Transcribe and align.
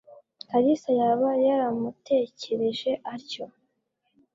Kalisa 0.49 0.89
yaba 1.01 1.29
yaramutekereje 1.45 2.91
atyo? 3.13 3.45